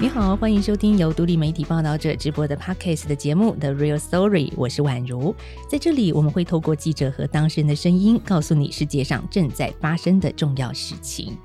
[0.00, 5.36] 你好，欢迎收听由独立媒体报道者直播的 Podcast 的节目《The Real Story》，我是宛如。
[5.68, 11.36] 在这里，我们会透过记者和当事人的声音，告诉你世界上正在发生的重要事情。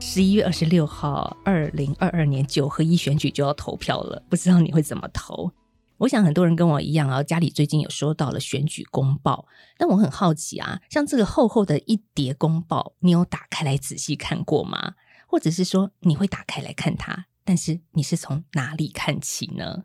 [0.00, 5.52] 十一月二十六号，二零二二年九合一选举就要投票了，不知道你会怎么投？
[5.98, 9.46] 我想很多人跟我一样啊，家里最近有收到了选举公报，
[9.78, 14.94] 但我很好奇啊，像这个厚厚的一叠公报，你有打开来仔细看过吗？
[15.34, 19.82] 或者是说你会打开来看它，但是你是从哪里看起呢？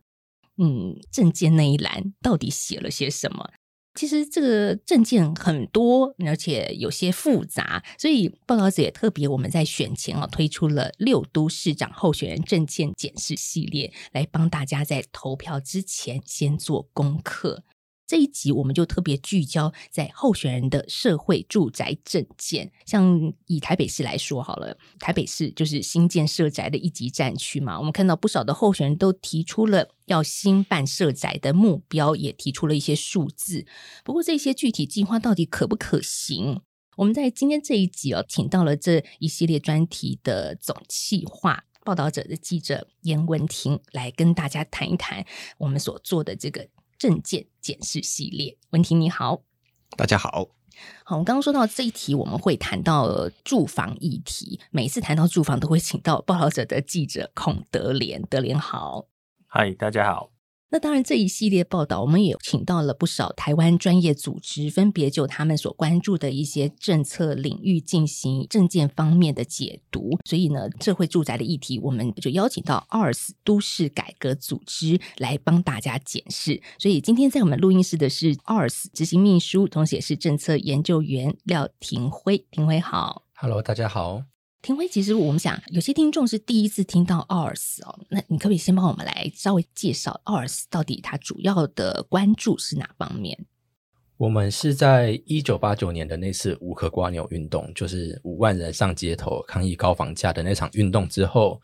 [0.59, 3.49] 嗯，证件那一栏到底写了些什么？
[3.95, 17.63] 其实这个证件很多，而且有些复杂，所以报道者也特别我们在选前啊推出了六都市长候选人证件检视系列，来帮大家在投票之前先做功课。
[18.09, 27.77] 这一集我们就特别聚焦在候选人的社会住宅证件，像以台北市来说好了，台北市就是新建社宅的一级战区嘛。
[27.77, 33.67] 我们看到不少的候选人都提出了要新办社宅的目标，也提出了一些数字。
[34.03, 36.61] 不过这些具体计划到底可不可行？
[36.97, 45.23] 我们在今天这一集哦，请到了这一系列专题的总计划报道者的记者严文婷来跟大家谈一谈
[45.59, 46.67] 我们所做的这个。
[46.99, 49.41] 证件检视系列，文婷你好，
[49.95, 50.49] 大家好，
[51.05, 59.07] 好，我刚刚说到这一题，我们会谈到住房议题，每次谈到住房，都会请到报道者的记者孔德莲，德莲好，
[59.47, 60.29] 嗨，大家好。
[60.71, 70.19] 那当然，这一系列报道，我们也请到了不少台湾专业组织，分别就他们所关注的一些政策领域进行政见方面的解读。
[70.25, 76.61] 所以呢，社会住宅的议题，我们就邀请到 ARS 都市改革组织来帮大家检视。
[76.77, 82.45] 所以今天在我们录音室的是 ARS 执行秘书，同时也是政策研究员廖廷辉。
[82.51, 84.21] 廷辉好，Hello，大家好。
[84.61, 93.45] 庭辉，其实我们想有些听众是第一次听到 ARS 哦，那你可不可以先帮我们来稍微介绍 ARS 到底它主要的关注是哪方面？
[94.17, 101.61] 我们是在一九八九年的那次无壳瓜牛运动，就是五万人上街头抗议高房价的那场运动之后，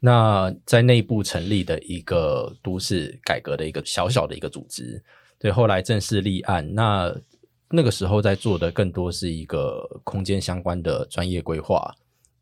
[0.00, 5.02] 那在内部成立的一个都市改革的一个小小的一个组织，
[5.38, 6.74] 对，后来正式立案。
[6.74, 7.10] 那
[7.70, 11.90] 那个时候在做的更多是一个空间相关的专业规划。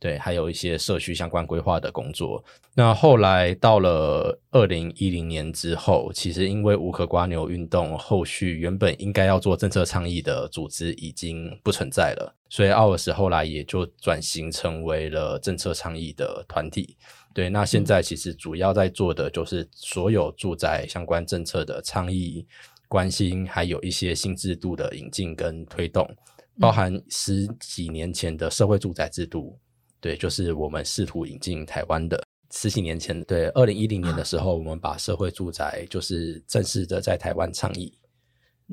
[0.03, 2.45] 对，还有一些社区相关规划的工作。
[2.75, 16.97] 那后来到了二零一零年之后，其实因为无壳瓜牛运动，后续原本应该要做政策倡议的组织已经不存在了，所以奥尔斯后来也就转型成为了政策倡议的团体。
[17.33, 22.45] 对，那现在其实主要在做的就是所有住宅相关政策的倡议、
[22.89, 26.05] 关心，还有一些新制度的引进跟推动，
[26.59, 29.57] 包含十几年前的社会住宅制度。
[30.03, 37.97] 对，就是我们试图引进台湾的十几年前，对，二零一零年的时候，我们把社会住宅就是正式的在台湾倡议。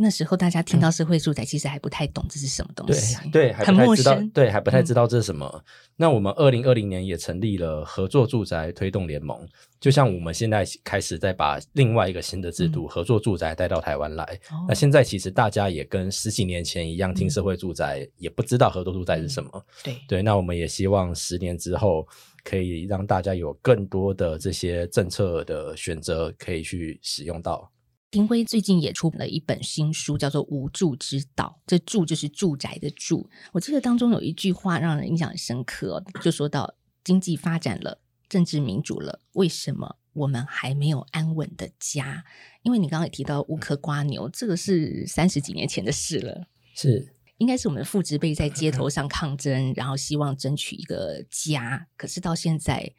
[0.01, 5.63] 那时候大家听到社会住宅，其实还不太懂这是什么东西，对，还不太知道，对，还不太知道这是什么。
[5.97, 9.45] 那我们二零二零年也成立了合作住宅推动联盟，
[9.77, 14.39] 就像我们现在开始在把另外一个新的制度合作住宅带到台湾来。
[14.69, 19.65] 那现在其实大家也跟十几年前一样，听社会住宅也不知道合作住宅是什么。
[19.83, 22.07] 对对，那我们也希望十年之后
[22.45, 27.69] 可以让大家有更多的这些政策的选择可以去使用到。
[28.11, 31.59] 丁辉最近也出了一本新书，叫做《无助之道》。
[31.67, 33.29] 这“住”就是住宅的“住”。
[33.53, 42.23] 我记得当中有一句话让人印象很深刻，就说到经济发展了，政治民主了，为什么我们还没有安稳的家？
[42.63, 51.87] 因为你刚刚也提到乌克瓜牛，这个是三十几年前的事了， 是应该是我们的父执辈在街头上抗争，然后希望争取一个家。
[51.95, 52.91] 可是到现在，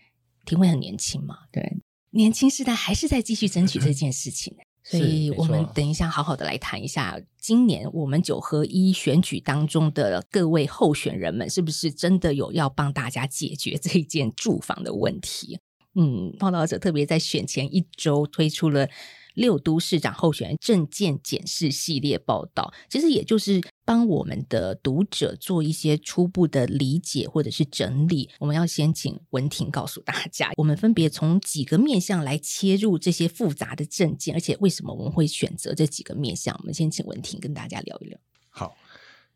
[0.45, 1.79] 丁辉很年轻嘛，对，
[2.11, 4.57] 年轻时代还是在继续争取这件事情。
[4.91, 15.61] 所以我们等一下好好的来谈一下，今年我们九合一选举当中的各位候选人们，是不是真的有要帮大家解决这一件住房的问题？
[15.95, 18.89] 嗯，报道者特别在选前一周推出了。
[19.35, 28.31] 六都市长候选人证件检视系列报道，其实也就是帮我们的读者做一些初步的理解或者是整理。
[28.39, 36.57] 我们要先请文婷告诉大家，我们分别从几个面向来切入这些复杂的证件，而且为什么我们会选择这几个面向？
[36.61, 38.19] 我们先请文婷跟大家聊一聊。
[38.49, 38.77] 好，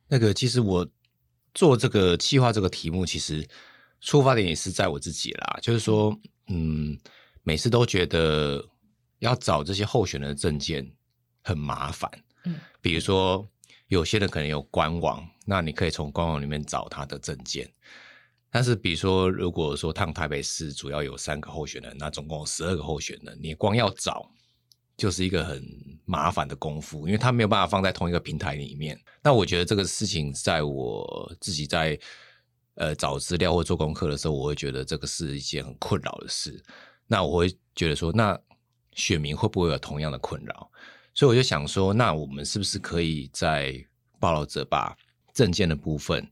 [0.09, 0.87] 那个其实我
[1.55, 3.47] 做这个计划这个题目，其实
[4.01, 6.17] 出发点也是在我自己啦，就是说，
[6.49, 6.99] 嗯，
[7.43, 8.65] 每次都觉得。
[9.25, 10.89] 要找这些候选人的证件
[11.43, 12.11] 很麻烦，
[12.45, 13.47] 嗯，比如说
[13.89, 17.69] 有些人可能有官网，那你可以从官网里面找他的证件。
[18.51, 24.31] 但是比如说，如果说趟台北市主要有三个候选人，那总共有十二个候选人，你光要找
[24.97, 25.61] 就是一个很
[26.05, 28.97] 麻烦的功夫，因为他没有办法放在同一个平台里面。
[29.23, 31.99] 那我觉得这个事情，在我自己在
[32.77, 36.63] 呃找资料或做功课的时候，我会觉得这个是一件很困扰的事。
[37.09, 38.39] 那我会觉得说，那
[38.95, 40.71] 选民会不会有同样的困扰？
[41.13, 43.75] 所以我就想说，那我们是不是可以在
[44.19, 44.97] 报道者把
[45.33, 46.27] 证件的部分？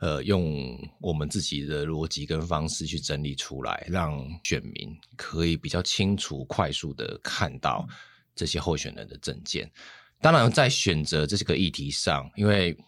[0.00, 7.84] 呃，用我们自己的逻辑跟方式去整理出来，让选民可以比较清楚、快速的看到
[8.36, 9.68] 这些候选人的证件。
[10.20, 12.78] 当然，在选择这个议题上，因为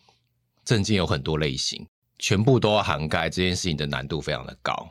[0.64, 1.84] 证件有很多类型，
[2.20, 4.88] 全部都要涵盖这件事情的难度非常的高。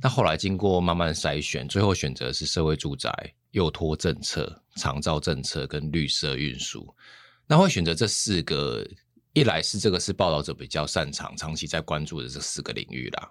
[0.00, 3.10] 那后来经过慢慢筛选，最后选择是社会住宅、
[3.50, 6.86] 幼托政策、长照政策跟绿色运输。
[7.46, 8.86] 那会选择这四个。
[9.34, 13.30] 一来是这个是报道者比较擅长、长期在关注的这四个领域啦。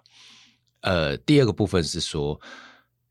[0.80, 2.40] 呃，第二个部分是说，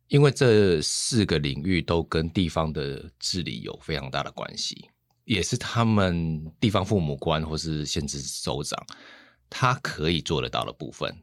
[0.07, 4.89] 因为这四个领域都跟地方的治理有非常大的关系，
[5.25, 8.83] 也是他们地方父母官或是县直首长
[9.47, 11.13] 他可以做得到的部分，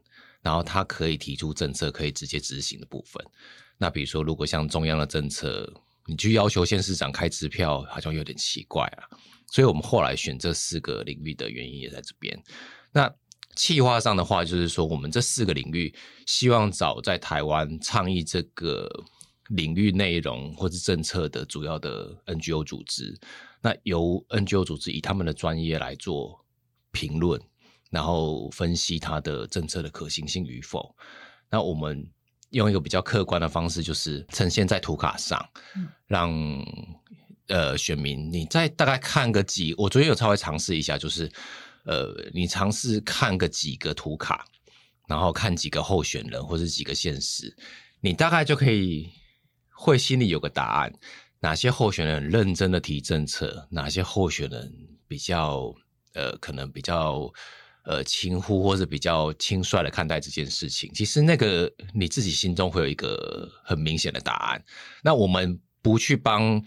[0.41, 3.21] 然后他可以提出政策、可以直接执行的部分。
[3.77, 5.71] 那比如说，如果像中央的政策，
[6.05, 9.03] 你去要求县市长开支票，好像有点奇怪啊。
[9.47, 12.37] 所以我们后来选这四个领域的原因也在这边。
[12.91, 13.13] 那
[13.55, 15.93] 企划上的话，就是说我们这四个领域
[16.25, 18.89] 希望找在台湾倡议这个
[19.49, 23.17] 领域内容或是政策的主要的 NGO 组织，
[23.61, 26.43] 那由 NGO 组织以他们的专业来做
[26.91, 27.39] 评论，
[27.91, 30.95] 然后分析它的政策的可行性与否。
[31.49, 32.05] 那我们
[32.55, 35.47] 用一个比较客观的方式，就是呈现在图卡上，
[36.07, 36.33] 让。
[37.47, 41.31] 呃，选民，你再大概看个几，我昨天有稍微尝试一下，就是，
[41.83, 44.43] 呃，你尝试看个几个图卡，
[45.07, 47.55] 然后看几个候选人或者几个现实，
[48.01, 49.11] 你大概就可以
[49.69, 50.91] 会心里有个答案，
[51.39, 54.73] 哪些候选人认真的提政策，哪些候选人
[55.07, 55.71] 比较
[56.15, 57.31] 呃，可能比较
[57.85, 64.63] 呃轻忽或者比较轻率的看待这件事情，其实那个你自己心中会有一个很明显的答案。
[65.03, 66.63] 那我们不去帮。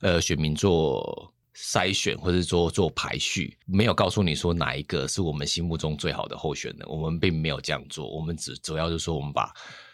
[0.00, 8.06] 呃，选民做筛选或者做做排序，没有告诉你说哪一个是我们心目中最好的候选人，我们并没有这样做。
[8.14, 9.50] 我们只主要就是说，我们把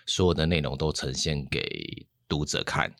[0.06, 2.92] 所有的内容都呈现给读者看。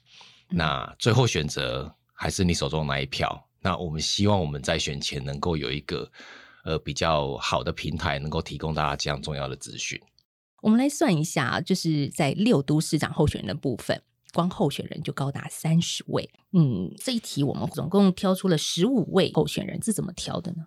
[0.49, 3.45] 那最后选择还是你手中那一票。
[3.61, 6.09] 那我们希望我们在选前能够有一个
[6.65, 10.01] 呃比较好的平台，能够提供大家这样重要的资讯。
[10.63, 14.03] 我们来算一下，就是在六都市长候选人的部分。
[14.33, 20.67] 光候选人就高达三十位，嗯，这一题我们总共挑出了十五位候选人，是怎么挑的呢？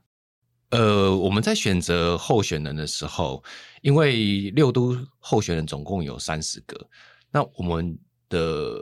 [0.72, 3.42] 呃，我们在选择候选人的时候，
[3.82, 6.90] 因为六都候选人总共有三十个，
[7.32, 7.98] 那我们
[8.28, 8.82] 的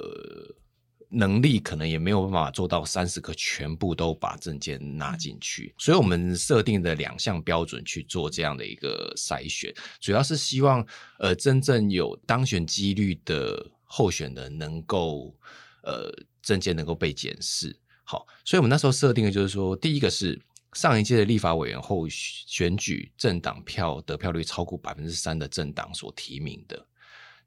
[1.12, 10.84] 能力可能也没有办法做到三十个全部都把证件纳进去，所以我们设定的两项标准去做这样的一个筛选，主要是希望
[11.20, 13.70] 呃真正有当选几率的。
[13.94, 15.36] 候选人能够
[15.84, 16.10] 呃
[16.42, 20.42] 证件能够被检视，好，所以我们那时候设定的就是说，第一个是
[20.72, 26.88] 上一届的立法委员候选举政党票得票率超过百分之三的政党所提名的。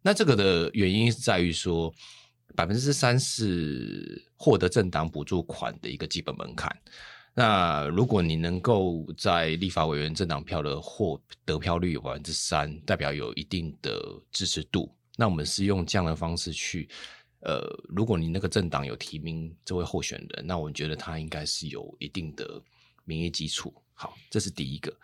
[0.02, 1.90] 那这个的原因是在于说，
[2.54, 6.74] 百分之三是获得政党补助款的一个基本门槛。
[7.34, 14.94] 那如果你能够在立法委员政党票的获得票率有百分之三，代表有一定的支持度。
[15.16, 16.88] 那我们是用这样的方式去，
[17.40, 22.62] 呃，如果你那个政党有提名这位候选人，那我觉得他应该是有一定的
[23.04, 23.74] 民意基础。
[23.94, 24.96] 好，这是第一个。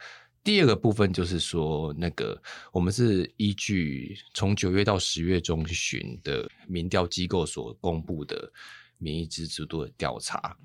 [0.42, 2.40] 第二个部分就是说，那个
[2.72, 8.50] 我们是依据从九月到十月中旬的民调机构所公布的
[8.96, 10.56] 民意支持度的调查，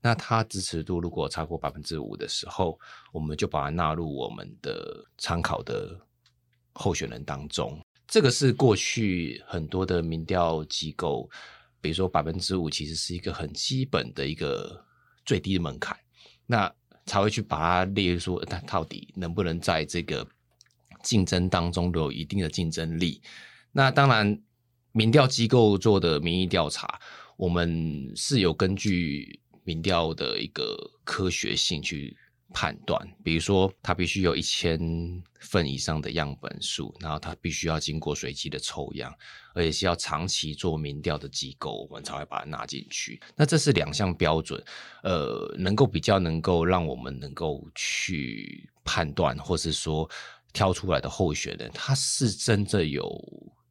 [0.00, 2.78] 那他支持度如果超过百分之五的时候，
[3.12, 5.98] 我们就把它纳入我们的参考的
[6.72, 7.80] 候选人当中。
[8.06, 11.28] 这个是过去很多的民调机构，
[11.80, 14.84] 比如说百分之五，其实是一个很基本的一个
[15.24, 15.98] 最低的门槛，
[16.46, 16.72] 那
[17.06, 20.26] 才会去把它列说，它到底能不能在这个
[21.02, 23.20] 竞争当中都有一定的竞争力。
[23.72, 24.40] 那当然，
[24.92, 27.00] 民调机构做的民意调查，
[27.36, 32.16] 我们是有根据民调的一个科学性去。
[32.52, 34.78] 判断，比如说，它必须有一千
[35.40, 39.12] 份以上的样本数，然后它必须要经过随机的抽样，
[39.54, 43.20] 而且是要长期做民调的机构，我们才会把它纳进去。
[43.34, 44.62] 那这是两项标准，
[45.02, 50.08] 呃，能够比较能够让我们能够去判断，或是说
[50.52, 53.04] 挑出来的候选人，他是真的有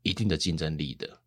[0.02, 1.20] 一定的竞争力的。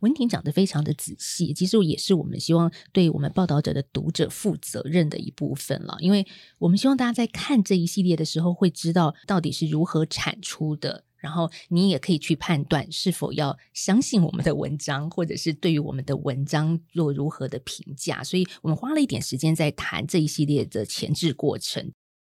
[0.00, 6.26] 文婷讲的非常的仔细，其实也是我们希望对我们报道者的读者负责任的一部分了，因为
[6.58, 18.22] 我们希望大家在看这一系列的时候，会知道到底是如何产出的，然后你也可以去判断是否要相信我们的文章，或者是对于我们的文章做如何的评价。
[18.22, 21.92] 所以我们花了一点时间在谈这一系列的前置过程。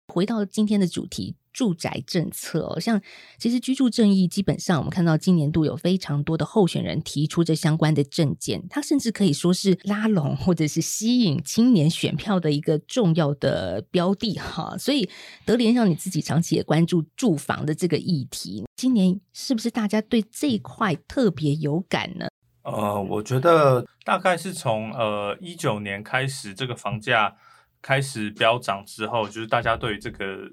[0.07, 1.37] 回到今天的主题。
[1.53, 3.01] 住宅政策，像
[3.39, 14.77] 其实居住正义，基本上我们看到今年度有非常多的候选人提出这相关的政见，它甚至可以说是拉拢或者是吸引青年选票的一个重要的标的哈。
[14.79, 15.09] 所以
[15.45, 22.29] 德联让你自己长期也关注住房的这个议题，今年是不是大家对这一块特别有感呢？
[22.63, 27.35] 呃，我觉得大概是从呃一九年开始，这个房价
[27.81, 30.51] 开始飙涨之后，就是大家对这个。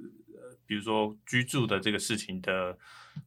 [0.66, 2.78] 比如说居住的这个事情的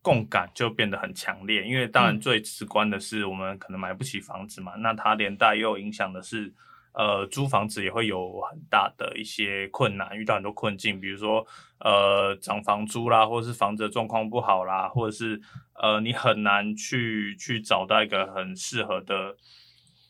[0.02, 6.52] 共感就变得很强烈，因为当然最直观的是我们可能买不起房子嘛，那它连带又影响的是，
[6.92, 11.47] 呃，租房子也会有很大的一些困难，遇到很多困境，比如说
[11.80, 15.40] 呃涨房租啦，或者是房子的状况不好啦，或者是
[15.75, 19.37] 呃你很难去去找到一个很适合的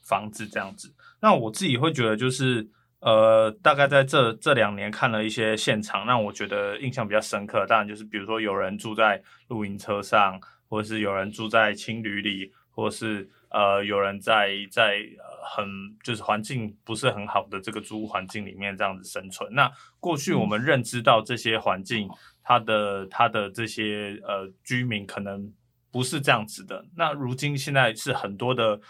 [0.03, 0.95] 房子这样子。
[1.21, 2.69] 那我自己会觉得就是。
[3.01, 7.65] 呃，大概在这这两年看了一些现场，让我觉得印象比较深刻。
[7.67, 14.99] 当然，就是比如说有人住在露营车上，或者是有人住在青旅里，或者是呃有人在在
[15.45, 15.65] 很
[16.03, 19.49] 就是环境不是很好的这个租屋环境里面这样子生存。
[19.55, 22.09] 那过去我们认知到这些环境，
[22.43, 25.53] 它的它的这些呃居民可能
[25.93, 26.85] 不是这样子的。
[26.97, 28.81] 那如今现在是很多的。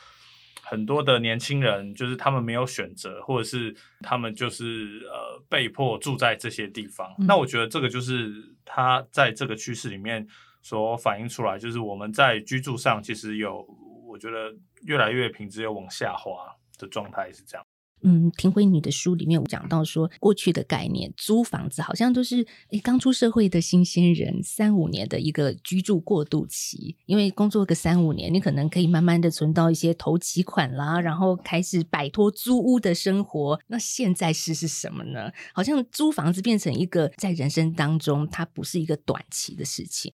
[0.68, 7.14] 很多的年轻人就是他们没有选择，或者是他们就是呃被迫住在这些地方。
[7.18, 8.30] 那我觉得这个就是
[8.64, 10.26] 他在这个趋势里面
[10.62, 13.66] 所反映出来，就是我们在居住上其实有，
[14.06, 17.64] 我觉得越来越品质有往下滑的状态是这样。
[18.02, 33.58] 嗯，庭辉，你的书里面讲到说，过去的概念，租房子好像都是诶刚出社会的新鲜人，三五年的一个居住过渡期，因为工作个三五年，你可能可以慢慢的存到一些投期款啦，然后开始摆脱租屋的生活。
[33.66, 35.32] 那现在是是什么呢？
[35.52, 40.12] 好像租房子变成一个在人生当中，它不是一个短期的事情。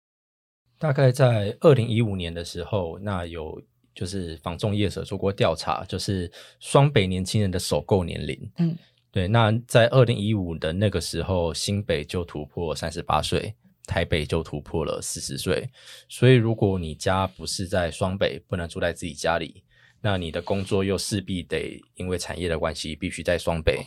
[0.78, 3.62] 大概在二零一五年的时候，那有。
[4.00, 8.50] 就是房仲业者做过调查，就是双北年轻人的首购年龄。
[8.57, 8.75] 嗯，
[9.12, 9.28] 对。
[9.28, 13.54] 那在二零一五的那个时候，新北就突破三十八岁，
[13.85, 15.69] 台北就突破了四十岁。
[16.09, 19.62] 所以，如果你家不是在双北，不能住在自己家里，
[20.00, 23.85] 那你的工作又势必得因为产业的关系必须在双北。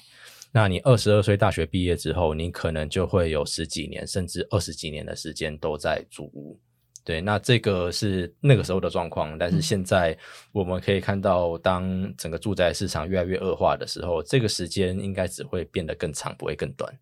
[0.51, 6.59] 那你二十二岁大学毕业之后，你可能就会有十几年甚至二十几年的时间都在租屋。
[7.05, 10.17] 对，那这个是那个时候的状况，但是现在
[10.53, 16.97] 我们可以看到，当整个住宅市场越来越恶化的时候，这个时间应该只会变得更长，不会更短。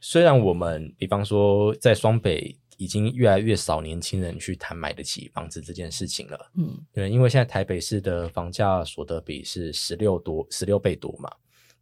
[0.00, 11.30] 虽然我们比方说在双北已经越来越少年轻人去谈买得起房子这件事情了，嗯，对，因为现在台北市的房价所得比是十六多十六倍多嘛，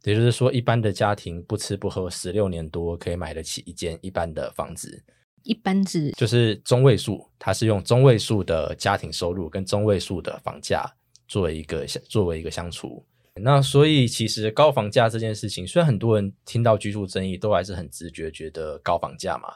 [0.03, 5.03] 也就是说，一般的家庭不吃不喝十六年多可以买得起一间一般的房子。
[5.45, 10.83] 一般是就是中位数，它是用中位数的家庭收入跟中位数的房价
[11.27, 13.05] 作为一个作为一个相处。
[13.35, 19.53] 那所以其实高房价这件事情，虽然很多人听到居住争议都还是很直觉觉得高房价嘛，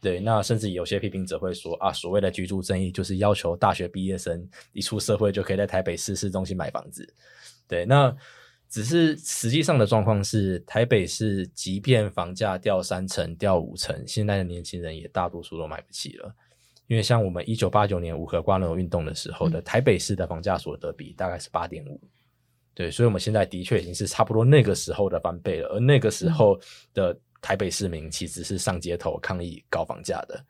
[0.00, 0.20] 对。
[0.20, 7.14] 那甚至有些批评者会说啊，所谓的居住争议就是要求大学毕业生一出社会就可以在台北市市中心买房子，
[7.66, 7.86] 对。
[7.86, 8.14] 那
[8.70, 16.32] 只是实际上的状况是，台北市即便房价掉三成、掉五成，现在的年轻人也大多数都买不起了。
[16.86, 22.00] 因为像我们一九八九年五河瓜牛运动的时候的台北市的房价所得比大概是八点五，
[22.72, 25.68] 对，所以我们现在的确已经是差不多那个时候的翻倍了。
[25.70, 26.56] 而那个时候
[26.94, 30.44] 的台北市民其实是上街头抗议高房价的，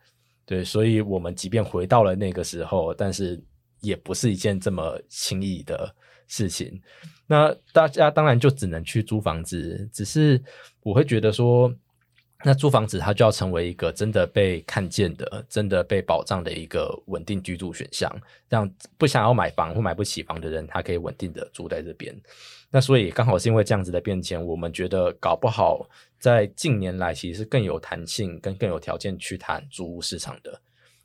[0.45, 3.43] 对，所以我们即便回到了那个时候，但是
[3.81, 5.95] 也不是一件这么轻易的。
[6.31, 6.81] 事情，
[7.27, 9.87] 那大家当然就只能去租房子。
[9.91, 10.41] 只是
[10.81, 11.69] 我会觉得说，
[12.45, 18.09] 那租房子它就要成为一个真的被看见的、真的被保障的一个稳定居住选项，
[18.47, 22.17] 让不想要买房或买不起房的人，他可以稳定的住在这边。
[22.69, 25.85] 那所以刚好是因为这样子的变迁，我们觉得搞不好
[26.17, 30.61] 在近年来其实是更有弹性跟更有条件去谈租屋市场的。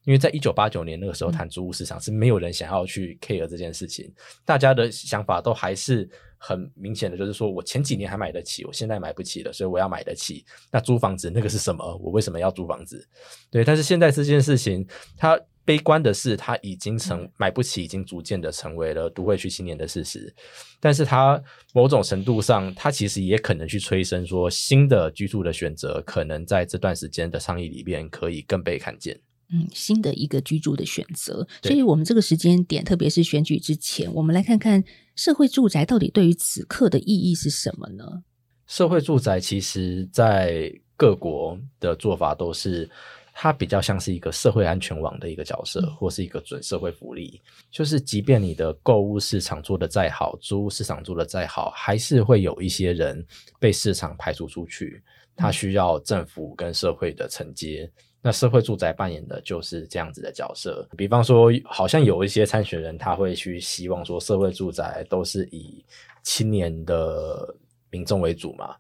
[0.07, 4.11] 因为在一九八九年那个时候谈租屋市场是没有人想要去 care 这件事情，
[4.45, 6.09] 大家的想法都还是
[6.39, 10.45] 很明显的，就是说我前几年还买得起，我现在买不起了，所以我要买得起。
[10.71, 11.85] 那租房子那个是什么？
[11.97, 13.05] 我为什么要租房子？
[13.51, 14.87] 对，但是现在这件事情，
[15.17, 20.33] 它悲观的是，它已经成买不起，已经逐渐的成为了都会区青年的事实。
[20.79, 21.43] 但是它
[21.75, 29.21] 某种程度上，它其实也可能去催生说新的居住的选择，可能在这段时间的倡议里面可以更被看见。
[29.51, 34.83] 嗯，新的一个居住的选择，所以我们这个时间点，特别是选举之前，我们来看看
[35.15, 38.25] 社会住宅到底对于此刻的意义是什么呢？
[38.67, 42.91] 社会住宅其实，在各国的做法都是，
[43.33, 47.41] 它比较像是一个社会安全网的一个角色，或是一个准社会福利。
[47.71, 53.25] 就是即便你的购物市场做得再好，租屋市场做得再好，还是会有一些人
[53.61, 55.01] 被市场排除出去，
[55.37, 57.89] 他需要政府跟社会的承接。
[58.27, 65.85] 那社会住宅扮演的就是这样子的角色，比方说，好像有一些参选人他会去希望说，社会住宅都是以
[66.25, 67.55] 青年的
[67.89, 68.75] 民众为主嘛，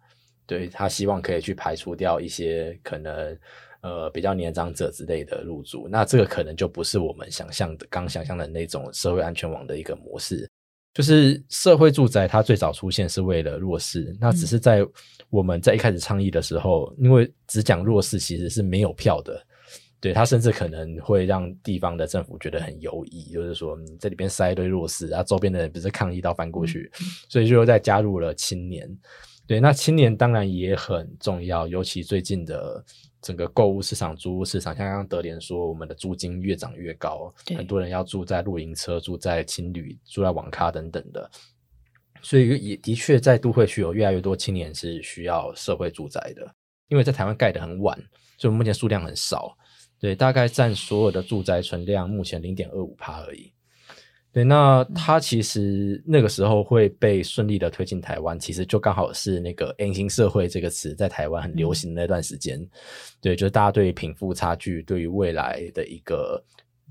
[0.47, 3.39] 对他希望可以去排除掉一些可能
[3.83, 10.51] 呃比较年长者之类的入住，那这个可能就不是我们想象的刚想象的那种社会安全网的一个模式。
[10.97, 14.83] 就是社会住宅，它最早出现是为了弱势，那只是在
[15.29, 19.39] 我们在一开始倡议的时候，因为只讲弱势其实是没有票的，
[20.01, 26.91] 对他甚至可能会让地方的政府觉得很犹疑，就是说你这里边塞一堆弱势，然后周边的人不是抗议到翻过去，
[27.29, 28.89] 所以就再加入了青年，
[29.47, 32.83] 对，那青年当然也很重要，尤其最近的。
[33.23, 41.31] 整个购物市场、租屋市场，像刚刚德联说，我们的租金越涨越高，很多人要住在露营车、住在青旅、住在网咖等等的，
[42.23, 46.55] 所以也的确在都会区有越来越多青年是需要社会住宅的。
[46.89, 47.99] 因为在台湾盖的很晚，
[48.39, 49.59] 所以目前数量很少，
[49.99, 53.53] 对，大概占所有的住宅存量目前零点二五趴而已。
[54.37, 62.61] 对，那它其实那个时候会被顺利的推进台湾，其实就刚好是那个 “N 型社会”这个词在台湾很流行的那段时间。
[63.19, 66.39] 对，就是大家对于贫富差距、对于未来的一个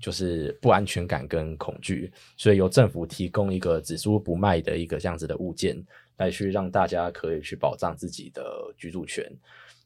[0.02, 5.78] 就是不安全感跟恐惧，所以由政府提供一个只租不卖的一个这样子的物件，
[6.18, 8.44] 来去让大家可以去保障自己的
[8.76, 9.24] 居住权。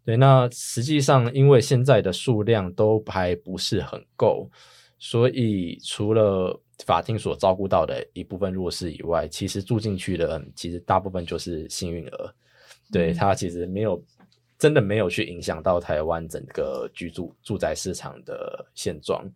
[0.06, 4.50] 对，那实际上因为现在的数量都还不是很够，
[4.98, 12.34] 所以除了法庭所照顾到的一部分弱势以外，其实住进去的其实大部分就是幸运儿，
[12.92, 14.04] 对他其实没有
[14.58, 19.30] 真的没有去影响到台湾整个居住住宅市场的现状。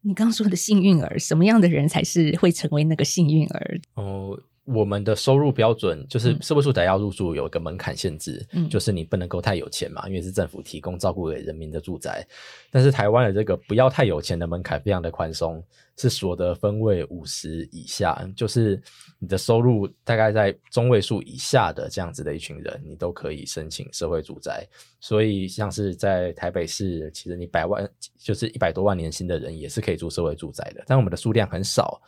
[0.00, 3.80] 你刚说的幸运儿，什么样的人才是会成为那个幸运儿？
[3.94, 4.40] 哦。
[4.74, 12.26] 我们的收入标准就是社会住宅要入住有一个门槛限制，就是你不能够太有钱嘛，因为是政府提供照顾给人民的住宅。
[12.70, 15.62] 但是台湾的这个不要太有钱的门槛非常的宽松，
[15.96, 18.78] 是所得分位五十以下，就是
[19.18, 24.66] 你的收入大概在中位数以下的这样子的一群人，你都可以申请社会住宅。
[25.00, 31.98] 所以像是在台北市，其实你百万就是一百多万年薪的人也是可以住社会住宅的，但我们的数量很少。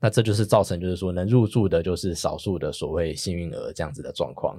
[0.00, 4.56] 那这就是造成，就是说能入住的，就是少数的所谓幸运儿这样子的状况。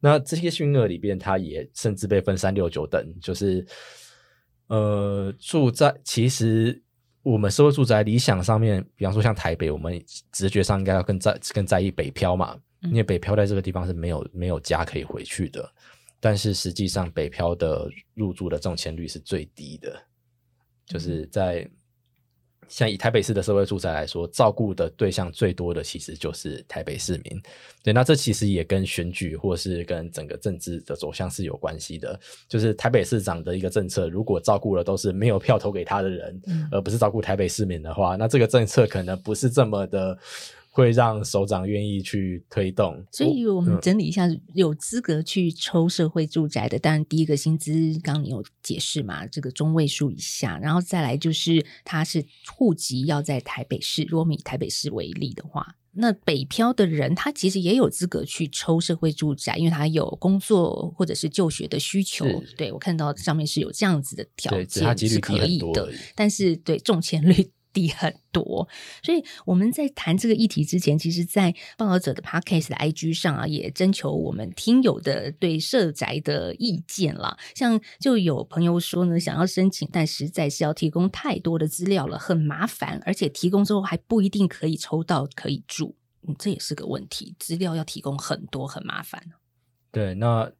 [0.00, 3.66] 那这些幸运儿里边，它也甚至被分三六九等，就是
[4.68, 6.82] 呃住在其实
[7.22, 15.70] 我们社会住宅理想上面，比方说像台北，我们直觉上应该要更在更在意北漂嘛，因为北漂在这个地方是没有没有家可以回去的。
[16.18, 20.02] 但是实际上，北漂的入住的中签率是最低的，
[20.86, 21.70] 就是在。
[22.70, 27.42] 像以台北市的社会住宅来说，照顾的对象最多的其实就是台北市民。
[27.82, 32.18] 对，那这其实也跟选举或是跟整个政治的走向是有关系的。
[32.48, 40.16] 就是台北市长的一个政策，如果照顾的都是没有票投给他的人，而不是照顾台北市民的话，那这个政策可能不是这么的。
[40.72, 62.24] 会让首长愿意去推动，所以我们整理一下，有资格去抽社会住宅的，当然第一个薪资，刚刚你有解释嘛，这个中位数以下，然后再来就是他是户籍要在台北市，如果我们以台北市为例的话，那北漂的人他其实也有资格去抽社会住宅，因为他有工作或者是就学的需求。
[62.56, 67.50] 对我看到上面是有这样子的条件是可以的，但是对中签率。
[67.72, 68.68] 低很多，
[69.02, 77.36] 所以我们在谈这个议题之前，其实，在报道者的 podcast 的 IG 上啊，也征求我们听友的对社宅的意见了。
[77.54, 85.94] 像就有朋友说呢，想要申请，但实在是要提供太多的资料了，很麻烦，而且提供之后还不一定可以抽到可以住，
[86.26, 87.34] 嗯，这也是个问题。
[87.38, 89.22] 资料要提供很多，很麻烦。
[89.92, 90.50] 对，那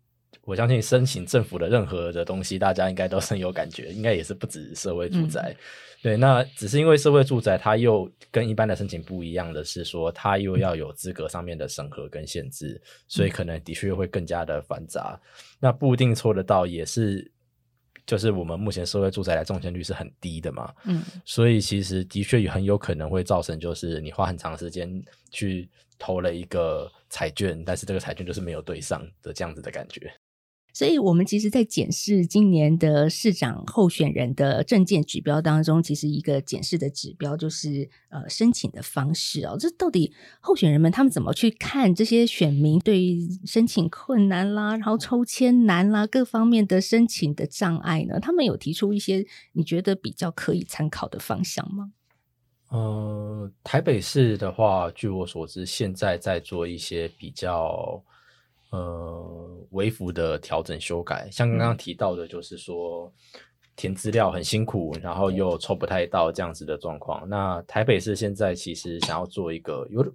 [0.44, 5.54] 我相信申请政府的任何的东西，大家应该都深有感觉，应该也是不止社会住宅。
[6.02, 15.20] 对，那只是因为社会住宅，它又跟一般的申请不一样的是说，它又要有资格上面的审核跟限制，所以可能的确会更加的繁杂。
[15.58, 17.30] 那不一定抽得到，也是
[18.06, 20.72] 就是我们目前社会住宅的中签率是很低的嘛。
[20.86, 24.90] 嗯，所以其实的确也很有可能会造成，就是你花很长时间
[25.30, 25.68] 去
[26.00, 30.12] 投了一个彩券，但是这个彩券就是没有对上的这样子的感觉。
[30.72, 39.56] 所以，我们其实，在检视今年的市长候选人的证件指标当中，其实一个检视的指标就是呃申请的方式哦。
[39.58, 48.20] 这到底候选人们他们怎么去看这些选民对于申请困难啦，然后抽签难啦，各方面的申请的障碍呢？
[48.20, 51.90] 他们有提出一些你觉得比较可以参考的方向吗？
[52.70, 58.02] 呃，台北市的话，据我所知，现在在做一些比较。
[58.72, 63.12] 呃，微幅的调整修改，像刚刚提到的，就是说
[63.74, 67.28] 填资料很辛苦，然后又抽不太到这样子的状况。
[67.28, 70.06] 那台北市现在其实想要做一个有，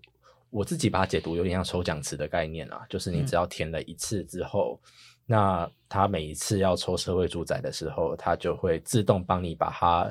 [0.50, 4.80] 我自己把它解读有点像抽奖池的概念啊，就是你只要填了一次之后，
[5.26, 10.10] 那他每一次要抽社会住宅的时候，他就会自动帮你把它。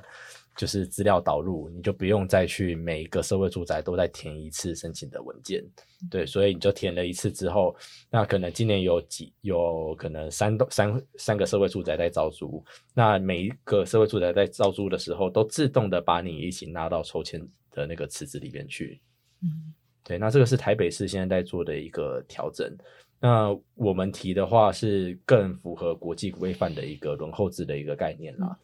[0.56, 5.64] 就是资料导入，你就不用再去每一个社会住宅都在填一次申请的文件，
[6.08, 7.74] 对，所以你就填了一次之后，
[8.08, 12.64] 那可能今年有几有可能三栋三三个社会住宅在招租，
[12.94, 19.00] 那每一个社会住宅在招租的时候，都自动的把你一起拉到抽签的那个池子里边去，
[19.42, 22.72] 嗯，对，那这个是台北市现在在做的一个调整，
[23.18, 28.56] 那我们提的话是更符合国际规范的一个轮候制的一个概念啦。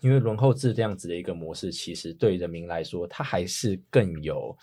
[0.00, 4.56] 因为轮候制这样子的一个模式，其实对人民来说，它还是更有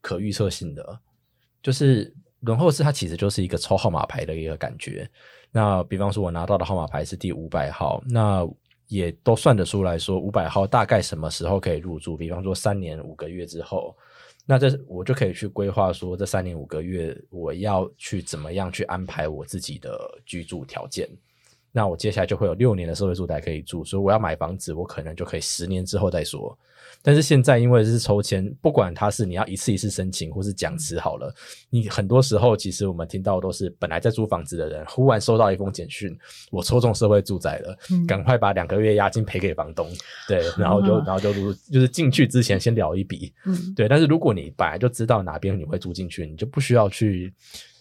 [0.00, 1.00] 可预测性的。
[1.62, 5.08] 就是轮候制，它其实就是一个抽号码牌的一个感觉。
[5.52, 8.48] 那比方说，我拿到的号码牌是第五百号，那
[8.88, 12.16] 也都算得出来说，五百号大概什么时候可以入住？
[12.16, 13.96] 比方说三年五个月之后，
[14.46, 21.08] 那这我就可以去规划说，这三年五个月我要去怎么样去安排我自己的居住条件。
[21.72, 26.56] 那我接下来就会有六年的社会住宅可以住，所以我要买房子，我可能就可以十年之后再说。
[27.02, 31.32] 但是现在因为是抽签，不管它是你要一次一次申请，或是讲词好了，
[31.70, 36.14] 你很多时候其实我们听到都是本来在租房子的人，忽然收到一封简讯，
[36.50, 39.88] 我抽中社会住宅了，赶快把两个月押金赔给房东，
[40.28, 43.32] 对，然后就然后就如就是进去之前先聊一笔，
[43.74, 43.88] 对。
[43.88, 47.32] 但是如果你本来就知道哪边你会住进去，你就不需要去。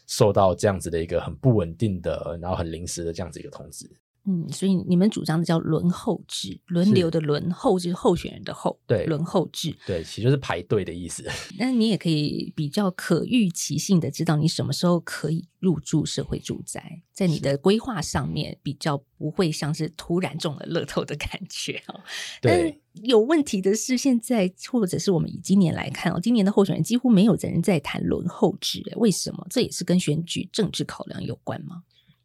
[0.10, 3.88] 受到这样子的一个很不稳定的，然后很临时的这样子一个通知。
[4.29, 11.25] 嗯，所以你们主张的叫轮候制，轮流的轮候就是候选人的候，对，轮候制，对，其实就是排队的意思。
[11.57, 21.99] 那你也可以比较可预期性的知道你什么时候可以入住社会住宅，在你的规划上面比较不会像是突然中了乐透的感觉哦。
[22.39, 29.47] 对，有问题的是，现在或者是我们以今年来看哦，今年的候选人几乎没有人在谈轮候制，为什么？
[29.49, 31.81] 这也是跟选举政治考量有关吗？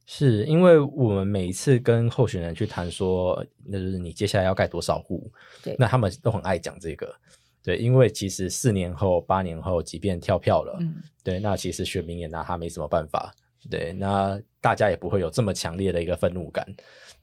[0.06, 7.14] 是因为我们每一次跟候选人去谈说，那就是你接下来要盖多少户，对，那他们都很爱讲这个，
[7.62, 13.34] 对，因为其实四年后、八年后，即便跳票了，嗯，对，那其实选民也拿他没什么办法，
[13.70, 16.66] 对，那大家也不会有这么强烈的一个愤怒感，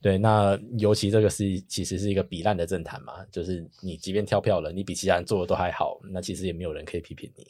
[0.00, 7.46] 对，那尤其这个是其实是一个比烂的政坛嘛，就是你即便跳票了，你比其他人做的都还好，那其实也没有人可以批评你，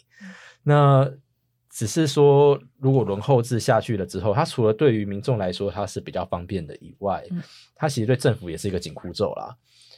[0.62, 1.10] 那。
[1.72, 7.24] 只是说，如果轮候制下去了之后，它除了对于民众来说它是比较方便的以外，
[7.74, 9.56] 它其实对政府也是一个紧箍咒啦。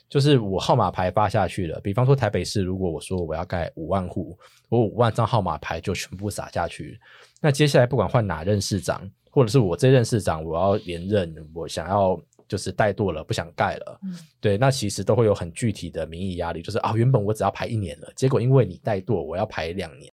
[0.09, 7.01] 就是我号码牌发下去了，比方说台北市，如果我说我要盖五万户，我五万张号码牌就全部撒下去，
[7.41, 14.01] 那接下来不管换哪任市长，或者是我这任市长我要连任，我想要就是怠惰了，不想盖了，
[14.41, 20.13] 对，那其实都会有很具体的民意压力，就是啊，原本我只要排一年了，结果因为你怠惰，我要排两年。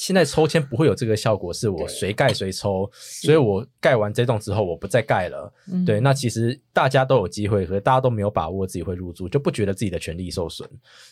[0.00, 5.52] 现在抽签不会有这个效果，是我随盖随抽，所以我盖完这栋之后，我不再盖了。
[5.84, 10.66] 对，那其实大家都有机会，可是大家都没有把握自己会入住，就不觉得自己的权利受损。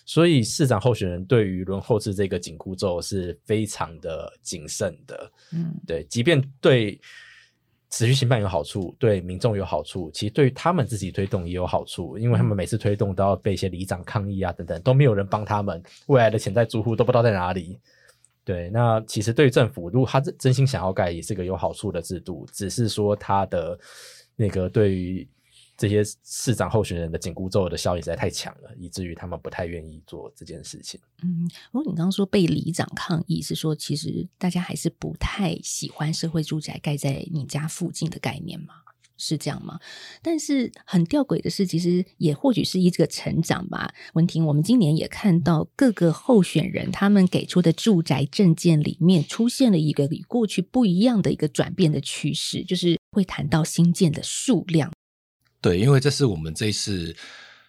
[0.07, 5.31] 所以市长候选人对于轮候制这个紧箍咒是非常的谨慎的。
[5.53, 6.98] 嗯，对，即便对
[7.90, 17.79] 持续行办有好处，对民众有好处，其实对于他们自己推动也有好处，因为他们每次推动都要被一些里长抗议啊等等，都没有人帮他们，未来的潜在住户都不知道在哪里。
[18.48, 22.48] 对，那其实对于政府，如果他真真心想要盖，也是个有好处的制度。
[22.50, 23.78] 只是说他的
[24.37, 25.28] 那个对于
[25.76, 30.98] 这些市长候选人的紧箍咒的效应实在太强了，以至于他们不太愿意做这件事情。
[31.22, 38.76] 嗯，如果你刚刚说被里长抗议，是说其实大家还是不太喜欢社会住宅盖在你家附近的概念吗？
[39.18, 39.78] 是这样吗？
[40.22, 43.92] 但是很吊诡的是，其实也或许是一个成长吧。
[44.14, 54.90] 文婷，我们今年也看到各个候选人他们给出的住宅证件里面出现了一个与过去不一样的一个转变的趋势，就是会谈到新建的数量。
[55.61, 57.14] 对，因为这是我们这一次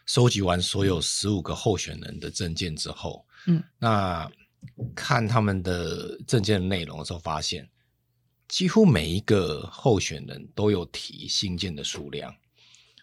[0.05, 4.31] 收集完所有十五个候选人的证件之后，嗯，那
[4.93, 7.67] 看他们的证件内容的时候，发现。
[8.49, 12.35] 几乎每一个候选人都有提新建的数量，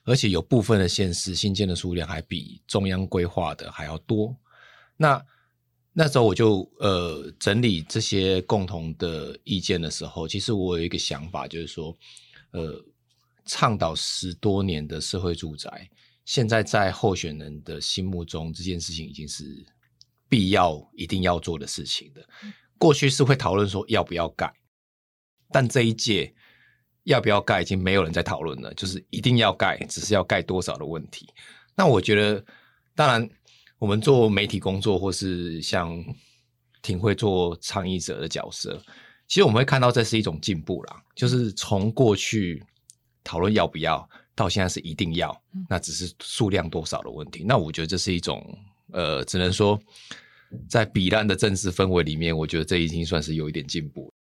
[0.05, 4.37] 而且有部分的县市新建的数量还比中央规划的还要多。
[4.97, 5.25] 那
[5.93, 11.97] 那时候我就呃整理这些共同的意见的时候，其实我有一个想法，就是说，
[12.51, 12.85] 呃，
[13.45, 15.89] 倡导十多年的社会住宅，
[16.25, 19.65] 现在在候选人的心目中，这件事情已经是
[20.29, 22.29] 必要一定要做的事情的。
[22.77, 24.53] 过去是会讨论说要不要盖。
[25.51, 26.33] 但这一届
[27.05, 31.29] 要不要盖，已经没有人在讨论了，就是一定要盖，只是要盖多少的问题。
[31.75, 32.45] 那我觉得，
[32.95, 33.29] 当然，
[33.79, 36.03] 我们做媒体工作，或是像
[36.83, 38.81] 挺会做倡议者的角色，
[39.29, 42.63] 其实我们会看到这是一种进步啦，就是从过去
[43.23, 47.45] 讨论要不要，到现在是一定要，那只是数量多少的问题。
[47.45, 48.43] 那我觉得这是一种，
[48.93, 49.79] 呃，只能说
[50.69, 54.13] 在彼岸的政治氛围里面，我觉得这已经算是有一点进步。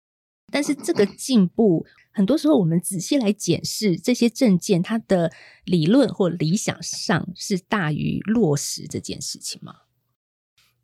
[0.52, 5.32] 但是这个进步，很多时候我们仔细来检视这些证件，它的
[5.64, 9.74] 理论或理想上是大于落实这件事情吗？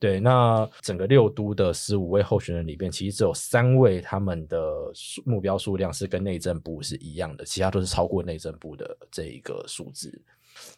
[0.00, 4.92] 对，那整个六都的十五位候选人里边，其实只有三位他们的
[5.24, 10.20] 目标数量是跟内政部是一样的，其他都是超过内政部的这一个数字。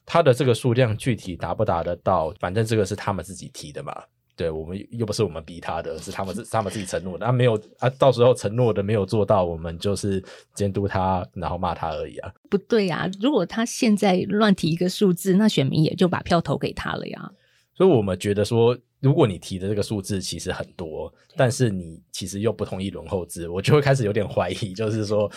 [0.04, 4.04] 他的这个数量具体达不达得到，反正这个是他们自己提的嘛。
[4.36, 10.22] 对我们又不是我们逼他的，是他们是他们自己承诺的，啊没有啊，到时候承诺的没有做到，我们就是
[10.54, 12.32] 监督他，然后骂他而已啊。
[12.50, 17.32] 不对呀，如果他现在乱提一个数字，那选民也就把票投给他了呀。
[17.74, 18.76] 所以我们觉得说。
[19.00, 25.30] 如果你提的这个数字其实很多，但是你其实又不同意轮候制，我就会开始有点怀疑，就是说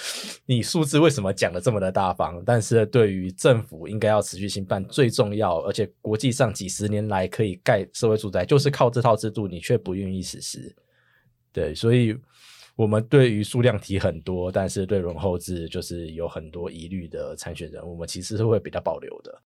[0.46, 10.74] 你数字为什么讲的这么的大方，但是对于政府应该要持续兴办最重要，而且国际上几十年来可以盖社会住宅，就是靠这套制度，你却不愿意实施。
[11.52, 12.16] 对，所以
[12.78, 19.42] 我们对于数量提很多，但是对轮候制就是有很多疑虑的参选人，我们其实是会比较保留的。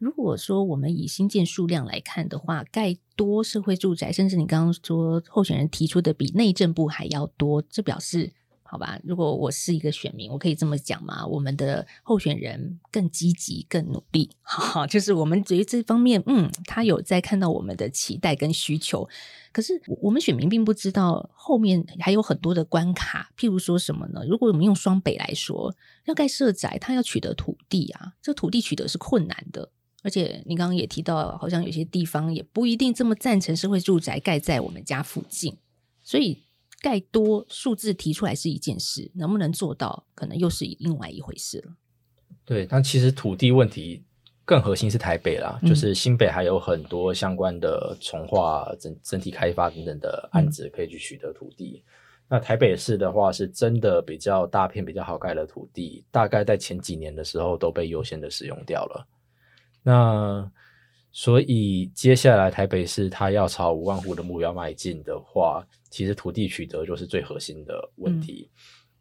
[0.00, 8.32] 如果说我们以新建数量来看的话，盖多社会住宅，甚至你刚刚说候选人提出的比内政部还要多，这表示
[8.62, 8.98] 好吧？
[9.04, 11.26] 如果我是一个选民，我可以这么讲吗？
[11.26, 19.06] 我们的候选人更积极、更努力， 哈，就是我们对于这方面，嗯，他有在看到我们的期待跟需求。
[19.52, 24.24] 可是我们选民并不知道后面还有很多的关卡，譬如说什么呢？
[24.26, 25.74] 如果我们用双北来说，
[26.06, 29.70] 要盖社宅，他要取得土地啊，这土地取得是困难的。
[30.02, 35.56] 而且你刚刚也提到，好像有些地方也不一定这么赞成社会住宅盖在我们家附近，
[36.02, 36.38] 所以
[36.80, 41.74] 盖多数字提出来是一件事，能不能做到，可能又是另外一回事了。
[42.46, 44.02] 对，但其实土地问题
[44.44, 51.84] 更核心是台北啦，就是新北还有很多相关的从化、整整体开发等等的案子可以去取得土地。
[52.26, 59.06] 那台北市的话，是真的比较大片、比较好盖的土地，大概在前几年的时候都被优先的使用掉了。
[59.82, 60.50] 那
[61.12, 68.50] 所以接下来台北市它要朝五万户的目标迈进的话，其实土地取得就是最核心的问题。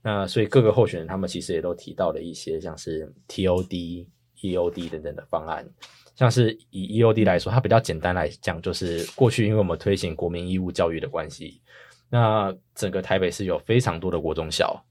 [0.01, 4.07] 那所以各个候选人他们其实也都提到了一些像是 TOD、
[4.41, 5.67] EOD 等等的方案。
[6.15, 11.61] 像是以 EOD 来说，它比较简单来讲，就是过去因为我们推行国民义务教育的关系，
[12.09, 14.83] 那整个台北市有非常多的国中小。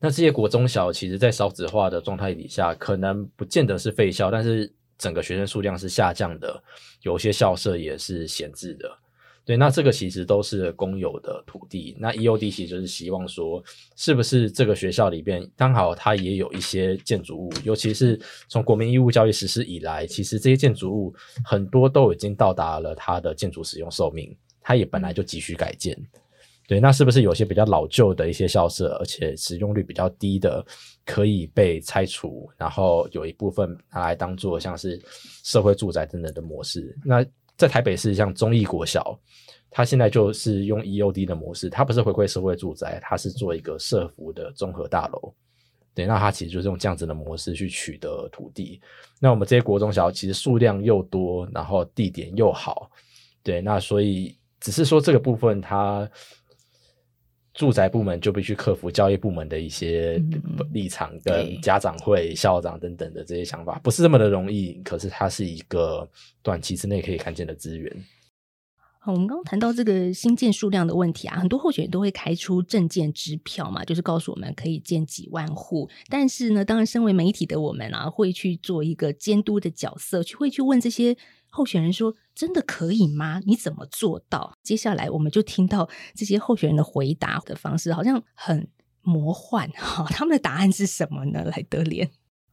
[0.00, 6.62] 那这些国中小其实，在少子化的状态底下，可能不见得是废校，但是整个学生数量是下降的，
[7.00, 8.98] 有些校舍也是闲置的。
[9.42, 11.96] 对，那这个其实都是公有的土地。
[11.98, 13.64] 那 EOD 其实就是希望说，
[13.96, 25.98] 是不是这个学校里边刚好它也有一些建筑物，尤其是从国民义务教育实施以来，其实这些建筑物很多都已经到达了它的建筑使用寿命，它也本来就急需改建。
[26.70, 30.64] 对，那是不是有些比较老旧的一些校舍，而且使用率比较低的，
[31.04, 35.02] 可以被拆除，然后有一部分拿来当做像是
[35.42, 36.96] 社会住宅等等的模式？
[37.04, 39.18] 那在台北市，像中义国小，
[39.68, 45.34] 它现在就是用 EOD 的模式，它不是回馈社会住宅，它是做一个社服的综合大楼。
[45.92, 48.80] 对，那它其实就是用这样子的模式去取得土地。
[49.20, 52.88] 那我们这些国中小其实数量又多，然后地点又好，
[53.42, 56.08] 对，那所以只是说这个部分，它
[57.52, 60.22] 住宅部门就必须克服教育部门的一些
[60.72, 64.74] 立场，跟家长会、校长等等的这些想法，不是这么的容易。
[64.84, 66.08] 可是它是一个
[66.42, 67.94] 短期之内可以看见的资源。
[69.02, 75.88] 好，我们刚刚谈到这个新建数量的问题啊，很多候选人都会开出证件支票嘛，就是告诉我们可以建几万户。
[76.10, 81.16] 但是呢，当然身为媒体的我们啊，会去做一个监督的角色，去会去问这些
[81.50, 83.40] 候选人说：“真的可以吗？
[83.44, 88.68] 你怎么做到？”接下来我们就听到这些候选人的回答的方式，好像很
[89.02, 90.06] 魔幻哈。
[90.10, 91.44] 他们的答案是什么呢？
[91.44, 92.08] 来德联。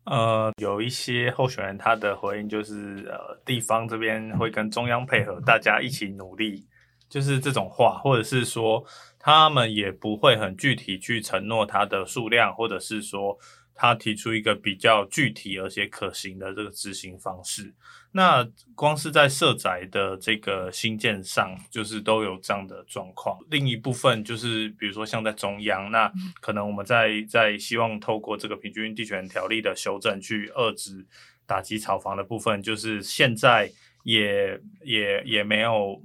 [0.06, 6.66] 呃，有一些候选人他的回应就是，呃，地方这边会跟中央配合，大家一起努力，
[7.08, 8.84] 就是这种话，或者是说
[9.20, 13.38] 他们也不会很具体去承诺它的数量，或者是说。
[13.78, 17.74] 他提出一个比较具体而且可行的这个执行方式。
[18.12, 23.38] 那光是在社宅的这个新建上，就是都有这样的状况。
[23.52, 26.12] 另一部分就是，比如说像在中央，那
[26.42, 31.06] 可能我们在在希望透过这个平均地权条例的修正，去遏制
[31.46, 33.72] 打击炒房的部分，就是现在
[34.04, 36.02] 也也也没有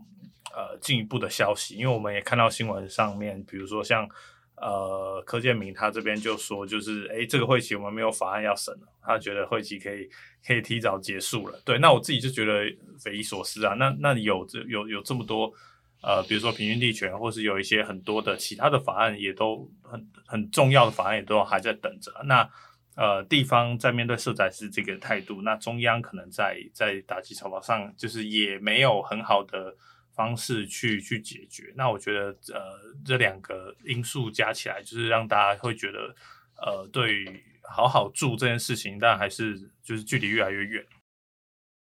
[0.54, 4.06] 呃进一步的消息，因为我们也看到新闻上面，比如说像。
[4.62, 10.08] 呃，柯建明他这边就说，就是哎，这个会期我们没有法案要审了，他觉得会期可以
[10.46, 11.60] 可以提早结束了。
[11.64, 12.72] 对，那我自己就觉得
[13.02, 13.74] 匪夷所思啊。
[13.74, 15.52] 那那有这有有这么多
[16.00, 22.12] 呃，比如说平均地权，或是有一些很多的其他的法案，也都很很重要的法案，也都还在等着。
[22.24, 22.48] 那
[22.94, 29.74] 呃，地方在面对社宅是这个态度，那中央可能在在打击草稿上，就是也没有很好的。
[30.22, 36.14] 方式去去解决，那我觉得呃这两个因素加起来，就是让大家会觉得
[36.64, 40.86] 呃对于好好住这件事情，但还是就是距离越来越远。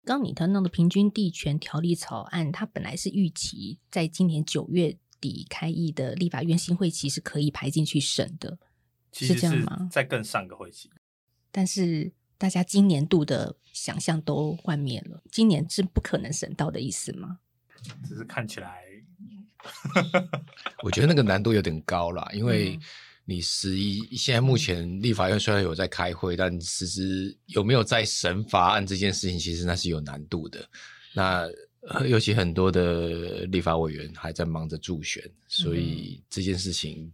[0.05, 8.59] 刚你谈到的平均地权条例草案，它本来是预期在今年九月底开议的立法院新会期是可以排进去审的，
[9.12, 9.88] 是这样吗？
[9.91, 10.91] 在更上个会期，
[11.51, 17.41] 但是大家今年度的想象都幻灭了，今年是不可能审到的意思吗？
[18.07, 18.85] 只是看起来，
[20.83, 22.79] 我觉得那个难度有点高了，因为
[23.25, 30.67] 你十一现在目前立法院虽然有在开会，但实质有没有在审法案这件事情，其实那是有难度的。
[31.14, 31.49] 那
[32.07, 37.11] 尤其很多的立法委员还在忙着助选，所以这件事情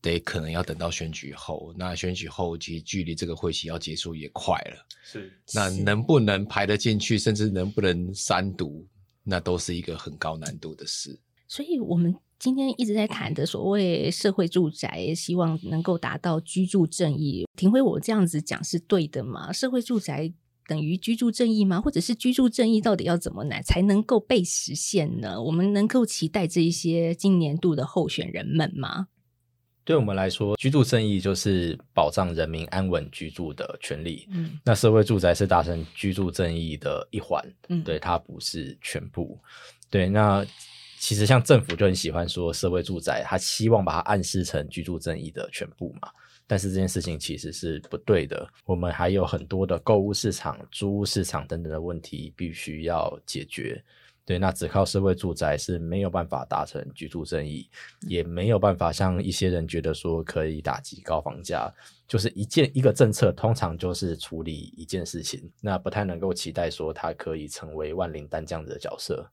[0.00, 1.74] 得可能要等到选举后。
[1.76, 4.86] 那选举后，其实距离这个会期要结束也快了。
[5.02, 8.86] 是，那能不能排得进去，甚至能不能三读？
[9.28, 17.44] 那都是一个很高难度的事，所以我们今天一直在谈的所谓社会住宅，希望能够达到居住正义。
[17.56, 19.52] 庭辉，我这样子讲是对的吗？
[19.52, 20.32] 社会住宅
[20.68, 21.80] 等于居住正义吗？
[21.80, 25.42] 或者是居住正义到底要怎么来才能够被实现呢？
[25.42, 29.08] 我们能够期待这一些今年度的候选人们吗？
[29.86, 34.26] 对我们来说，居住正义就是保障人民安稳居住的权利。
[34.32, 37.40] 嗯，那社会住宅是达成居住正义的一环。
[37.68, 39.38] 嗯，对，它不是全部。
[39.88, 40.44] 对，那
[40.98, 46.10] 其实像政府就很喜欢说社会住宅，他希望把它暗示成居住正义的全部嘛。
[46.48, 48.48] 但是这件事情其实是不对的。
[48.64, 53.80] 我们还有很多的购物市场、租屋市场等等的问题必须要解决。
[54.26, 57.70] 对，那只靠社会住宅是没有办法达成居住正义，
[58.08, 61.72] 也没有办法像一些人觉得说可以打击高房价，
[62.08, 69.30] 就是一件一个政策，通常就是处理一件事情，那不太能够期待说它可以成为万灵丹这样子的角色。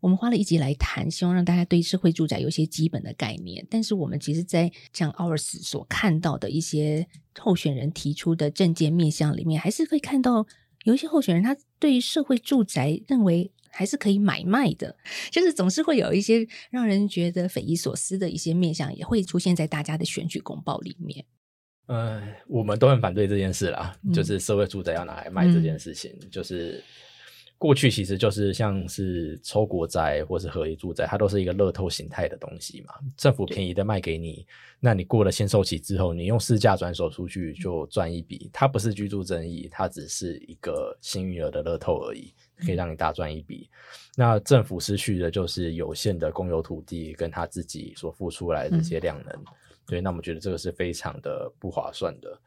[0.00, 3.64] 我们花了一集来谈，希望让大家对社会住宅有一些基本的概念。
[3.70, 7.06] 但是我们其实，在像奥尔斯所看到的一些
[7.38, 10.44] 候选人提出的政见面向里面，还是会看到
[10.82, 13.52] 有一些候选人他对社会住宅认为。
[13.72, 14.94] 还是可以买卖的，
[15.30, 21.24] 就是总是会有一些让人觉得匪夷所思的一些面相，也会出现在大家的选举公报里面。
[21.86, 26.84] 呃，我们都很反对这件事啦，就是社会住宅要拿来卖这件事情，就是。
[27.62, 32.92] 过去其实就是像是抽国债或是合一住宅，它都是一个乐透形态的东西嘛。
[33.16, 34.44] 政府便宜的卖给你，
[34.80, 38.50] 那你过了限售期之后，你用市价转手出去就赚一笔。
[38.52, 43.70] 它不是居住正义，它只是一个幸运儿的乐透而已，可以让你大赚一笔。
[44.16, 49.44] 那政府失去的就是有限的公有土地跟他自己所付出来的这些量能。
[49.86, 52.40] 对，那我们觉得这个是非常的不划算的。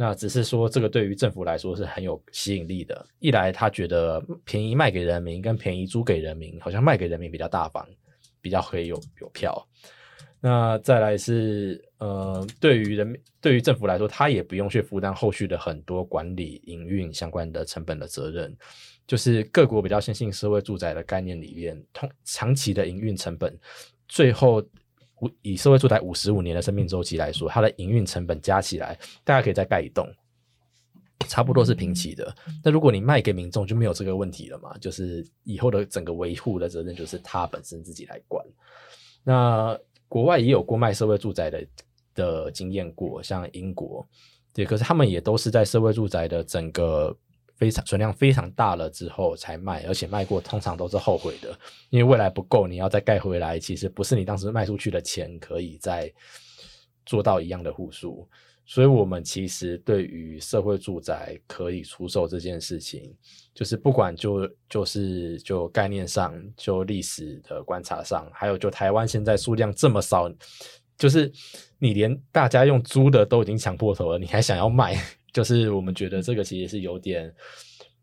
[0.00, 3.04] 那只是说，这个对于政府来说是很有吸引力的。
[3.18, 7.84] 一来，他觉得便宜卖给人民，跟便宜租给人民，好像卖给人民比较大方，
[8.40, 9.60] 比较可以有有票。
[10.40, 18.56] 那再来是呃，对于人民对于政府来说，他也不用去负担后续的很多管理营运相关的成本的责任。
[19.04, 23.58] 就是各国比较先进社会住宅的概念里面，通长期的营运成本，
[24.06, 24.62] 最后
[25.42, 30.08] 以社会住宅五十五年的生命周期来说，它的营运成本加起来，大家可以再盖一栋，
[31.26, 32.34] 差不多是平齐的。
[32.64, 34.76] 那如果你卖给民众，就没有这个问题了嘛？
[34.78, 38.44] 就是以后的整个维护的责任就是他本身自己来管。
[39.24, 41.66] 那国外也有过卖社会住宅的
[42.14, 44.06] 的经验过，像英国，
[44.52, 47.16] 对，可是他们也都是在社会住宅的整个。
[47.58, 51.58] 非常存量非常大了之后才卖，而且卖过通常都是后悔的，
[51.90, 56.10] 因为未来不够，你要再盖回来，其实不是你当时卖出去的钱可以再
[57.04, 58.26] 做到一样的户数。
[58.70, 63.10] 所以，我们其实对于社会住宅可以出售这件事情，
[63.54, 70.30] 就是不管就就是就概念上，就历史的观察上，还有就台湾现在数量这么少，
[70.98, 71.32] 就是
[71.78, 75.02] 你连大家用租的都已经抢破头了，你还想要卖？
[75.38, 77.32] 就是我们觉得这个其实是有点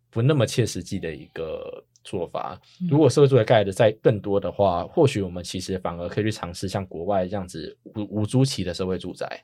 [0.09, 2.57] 不那么切实际的一个做法。
[2.89, 9.43] 如果社会住宅盖的再更多的话，或许我们其实反而可以去尝试像国外这样子无无租期的社会住宅。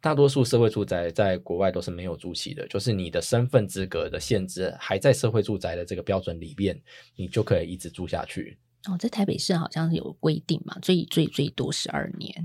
[0.00, 6.76] 大多数社会住宅在国外都是没有租期的，就是你的身份资格的限制还在社会住宅的这个标准里面，
[7.14, 8.58] 你就可以一直住下去。
[8.88, 12.44] 哦，在台北市好像有规定嘛，最最最多十二年。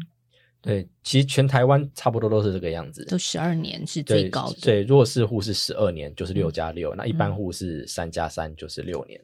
[0.62, 4.58] 对，其实全台湾差不多都是这个样子，都十二年是最高的。
[4.62, 9.20] 对，弱势户是十二年，就是六加六；那一般户是三加三，就是六年。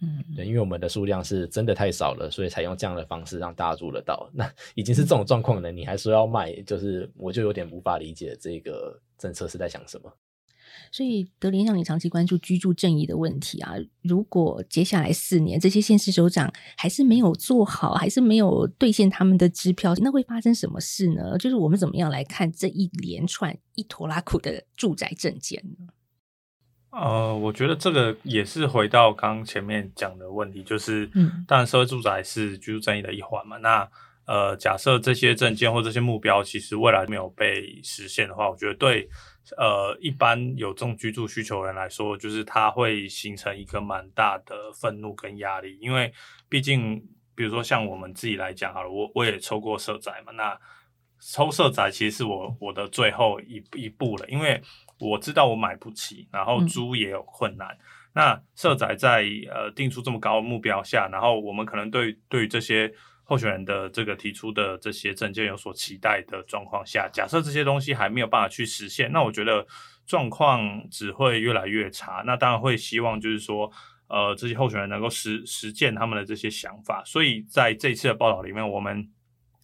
[0.00, 4.30] 嗯，对，因为我们的数量是真的太少了，所以才用这样的方式让大家住得到。
[4.32, 10.12] 那已经是这种状况了，你还说要卖，就是我就有点无法理解这个政策是在想什么。
[10.90, 13.74] 所以德林让你长期关注居住正义的问题啊！
[14.02, 21.36] 如果接下来四年这些县市首长还是没有做好，还是没有兑现他们的支票，那会发生什么事呢？
[21.38, 25.88] 就是我们怎么样来看这一连串一拖拉苦的住宅证件呢？
[26.90, 33.58] 呃，我觉得这个也是回到刚刚前面讲的问题，就是，嗯，当然社会住宅是居住正义的一环嘛。
[33.58, 33.86] 那
[34.26, 39.08] 呃，假设这些证件或这些目标其实未来没有被实现的话，我觉得对。
[39.56, 46.12] 呃，一般有这种居住需求人来说，就是他会形成一个蛮大的愤怒跟压力，因为
[46.48, 47.00] 毕竟，
[47.34, 50.58] 比如说像我们自己来讲好了，我我也抽过社宅嘛，那
[51.20, 54.60] 抽社宅其实是我我的最后一一步了，因为
[54.98, 57.78] 我知道我买不起，然后租也有困难，
[58.14, 62.92] 那社宅在呃定出这么高的目标下，然后我们可能对对于这些。
[63.28, 69.66] 候选人的这个提出的这些证件有所期待的状况下，假设这些东西还没有办法去实现，那我觉得
[70.06, 72.22] 状况只会越来越差。
[72.24, 73.68] 那当然会希望就是说，
[74.06, 77.02] 呃，这些候选人能够实实践他们的这些想法。
[77.04, 79.10] 所以在这一次的报道里面，我们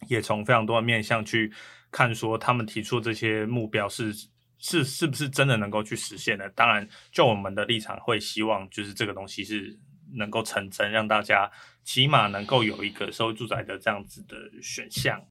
[0.09, 1.49] 也从非常多的面向去
[1.89, 4.13] 看，说他们提出这些目标是
[4.57, 6.49] 是是不是真的能够去实现的。
[6.49, 9.79] 当然，就我们的立场，会希望就是这个东西是。
[10.15, 11.51] 能够成真，让大家
[11.83, 15.23] 起码能够有一个社会住宅的这样子的选项。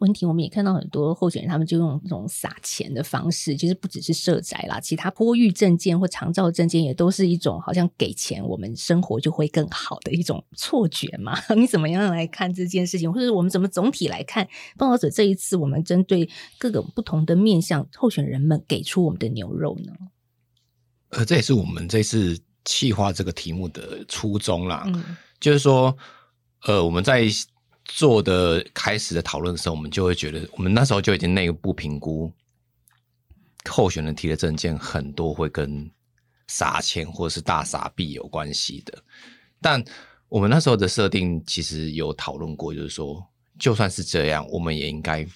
[0.00, 11.36] 问题我们也看到很多候选人，他们就用这种撒钱的方式，其实不只是社宅啦，其他坡域证件或长照证件也都是一种好像给钱我们生活就会更好的一种错觉嘛？
[11.56, 14.46] 你怎么样来看这件事情，或者我们怎么总体来看？
[14.76, 19.92] 报道者这一次我们针对各个不同的面向候选人们给出我们的牛肉呢？
[21.08, 22.38] 呃，这也是我们这次。
[22.68, 24.86] 气化这个题目的初衷啦，
[25.40, 25.96] 就是说，
[26.64, 27.24] 呃，我们在
[27.86, 32.30] 做的开始的讨论的时候，我们就会觉得，我们那时候就已经内部评估，
[33.70, 35.90] 候选人提的证件很多会跟
[36.46, 39.02] 撒钱或者是大撒币有关系的。
[39.62, 39.82] 但
[40.28, 43.26] 我们那时候的设定其实有讨论过，就是说，
[43.58, 45.26] 就算是这样，我们也应该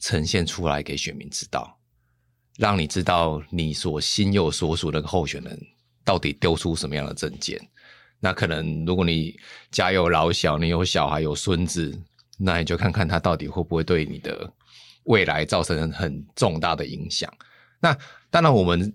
[0.00, 1.78] 呈现出来给选民知道，
[2.58, 5.56] 让你知道你所心有所属那个候选人。
[6.06, 7.60] 到底丢出什么样的证件？
[8.18, 9.38] 那可能如果你
[9.70, 11.94] 家有老小，你有小孩有孙子，
[12.38, 14.50] 那你就看看他到底会不会对你的
[15.04, 17.30] 未来造成很重大的影响。
[17.78, 17.94] 那
[18.30, 18.94] 当然，我们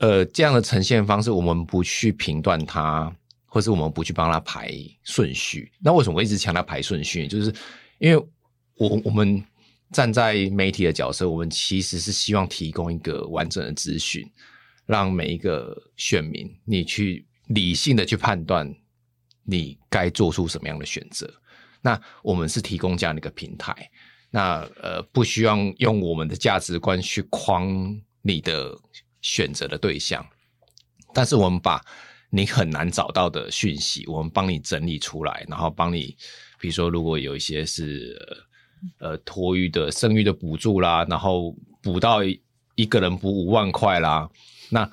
[0.00, 3.14] 呃这样的呈现方式，我们不去评断他，
[3.46, 4.74] 或是我们不去帮他排
[5.04, 5.70] 顺序。
[5.78, 7.28] 那为什么我一直强调排顺序？
[7.28, 7.54] 就是
[7.98, 8.26] 因为
[8.74, 9.42] 我我们
[9.92, 14.28] 站在媒体的角色，我们其实是希望提供一个完整的资讯。
[14.90, 18.74] 让每一个选民，你去理性的去判断，
[19.44, 21.32] 你该做出什么样的选择。
[21.80, 23.88] 那我们是提供这样的一个平台，
[24.30, 27.68] 那呃，不需要用我们的价值观去框
[28.20, 28.76] 你的
[29.22, 30.26] 选择的对象，
[31.14, 31.80] 但是我们把
[32.28, 36.16] 你很难找到的讯息，我们帮你整理出来，然后帮你，
[36.58, 38.18] 比如说如果有一些是
[38.98, 44.28] 呃托育的生育的补助啦，然后补到一个人补五万块啦，
[44.70, 44.90] 那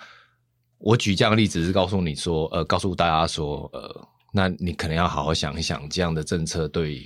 [0.80, 7.04] 我举这样的例子是告诉你说，呃，告诉大家说，呃，那你可能要好好想一想，这样的政策对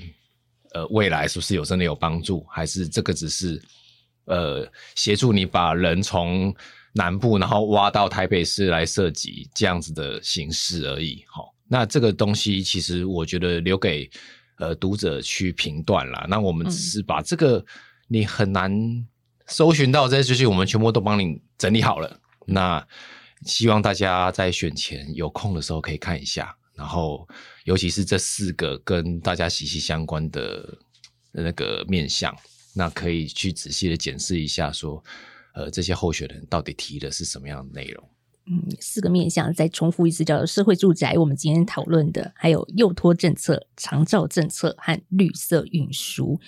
[0.73, 3.61] 呃未来是不是有真的有帮助，还是这个只是
[4.25, 6.53] 呃协助你把人从
[6.93, 11.23] 南部然后挖到台北市来涉及这样子的形式而已。
[11.27, 14.09] 好，那这个东西其实我觉得留给
[14.57, 16.25] 呃读者去评断啦。
[16.27, 17.63] 那我们只是把这个
[18.09, 18.69] 你很难
[19.47, 22.19] 搜寻到这些资讯，我们全部都帮你整理好了。
[22.45, 22.85] 那
[23.45, 27.27] 希望大家在选前有空的时候可以看一下，然后
[27.65, 30.77] 尤其是这四个跟大家息息相关的
[31.31, 32.35] 那个面相，
[32.75, 35.03] 那可以去仔细的检视一下，说
[35.55, 38.09] 呃这些候选人到底提的是什么样的内容。
[38.45, 46.39] 嗯，四个面向再重复一次，叫做社会住宅，我们今天讨论的，还有幼托政策、长照政策和绿色运输。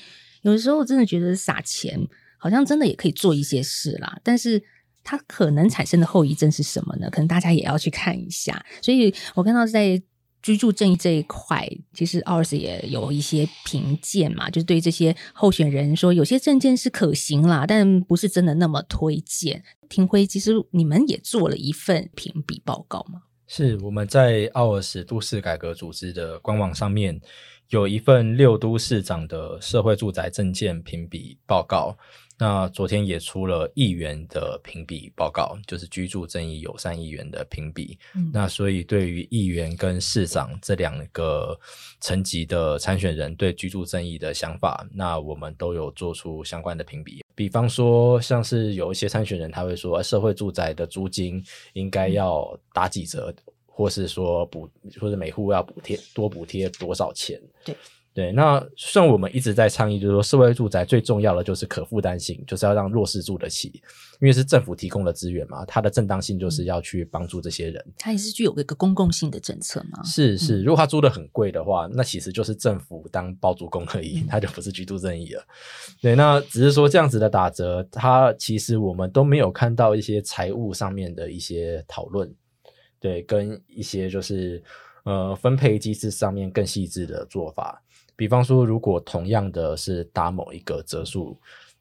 [0.42, 4.64] 有的时候真的觉得撒钱好像真的也可以做一些事啦，但是。
[5.04, 7.10] 它可能产生的后遗症是什么呢？
[7.10, 8.66] 可能大家也要去看一下。
[8.82, 10.02] 所以我看到在
[10.42, 19.64] 居住正义这一块，其实奥尔斯也有一些评鉴嘛，就是对这些候选人说，有些证件是可行啦，但不是真的那么推荐。
[19.88, 23.22] 庭辉，其实你们也做了一份评比报告吗？
[23.48, 27.22] 是我们在奥尔斯都市改革组织的官网上面
[27.70, 31.96] 有一份六都市长的社会住宅证件评比报告。
[32.44, 37.98] 那昨天也出了议员的评比报告，就是居住正义友善议员的评比。
[38.34, 41.58] 那所以对于议员跟市长这两个
[42.02, 47.24] 层级的参选人对居住正义的想法，那我们都有做出相关的评比。
[47.34, 51.42] 比方说，像是有一些参选人他会说，社会住宅的租金
[51.72, 53.34] 应该要打几折，
[53.66, 54.70] 或是说补，
[55.00, 57.42] 或者每户要补贴多补贴多少钱？
[57.64, 57.74] 对。
[58.14, 63.82] 对，那虽然我们一直在倡议，就是说，社会住宅最重要的就是可负担性，就是要让弱势住得起，
[64.20, 67.84] 因为是政府提供的资源嘛，它的正当性就是要去帮助这些人。
[67.98, 70.04] 它也是具有一个公共性的政策嘛？
[70.04, 75.44] 是是，如果它租的很贵的话，那其实就是政府当包租公而已，它就不是居住正义了。
[76.00, 82.32] 对，那只是说这样子的打折，它其实我们都没有看到一些财务上面的一些讨论，
[83.00, 84.62] 对，跟一些就是
[85.04, 87.83] 呃分配机制上面更细致的做法。
[88.16, 91.38] 比方说，如果同样的是打某一个折数，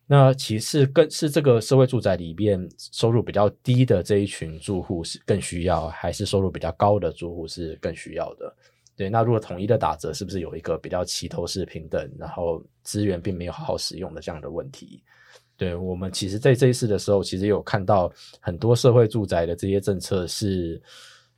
[0.07, 8.55] 那其实更是这个社会住宅里面收入比较低的这一群住户是更需要，还是收入比较高的住户是更需要的？
[8.97, 15.03] 对，那如果统一的打折，是不是有一个比较齐头式平等，然后资源并没有好好使用的这样的问题？
[15.57, 20.81] 对我们其实在这一次的时候，其实有看到很多社会住宅的这些政策是。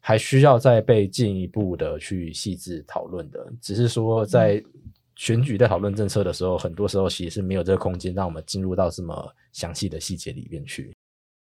[0.06, 4.62] 还需要再被进一步的去细致讨论的，只是说在
[5.16, 10.92] 选举在讨论政策的时候，很多时候其实是没有这个空间让我们进入到这么详细的细节里面去。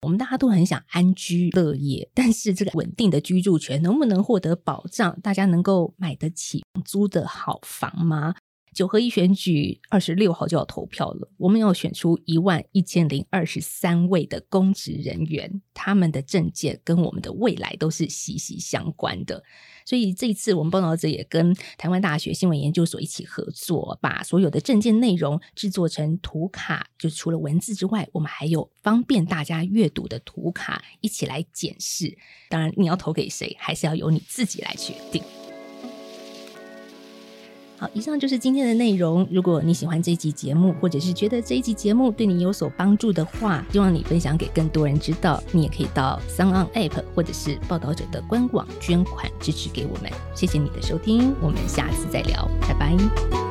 [0.03, 5.19] 我们大家都很想安居乐业，但是这个稳定的居住权能不能获得保障？
[5.21, 8.35] 大家能够买得起租得好房吗？
[8.79, 19.43] 九合一选举二十六号就要投票了，我们要选出一万一千零二十三位的公职人员，他们的政见跟我们的未来都是息息相关的。
[19.85, 32.17] 所以这一次我们报道者也跟台湾大学新闻研究所一起合作，把所有的证件内容制作成图卡，就除了文字之外，我们还有方便大家阅读的图卡，一起来检视。
[32.49, 35.21] 当然，你要投给谁，还是要由你自己来决定。
[37.79, 39.27] 好，以上就是今天的内容。
[39.31, 45.41] 如果你喜欢这一集节目，或者是觉得这一集节目对你有所帮助的话，希望你分享给更多人知道。
[45.53, 50.11] 你也可以到 s o n On App 或者是报道者的官网捐款支持给我们。
[50.35, 53.48] 谢谢你的收听，我们下次再聊，拜拜。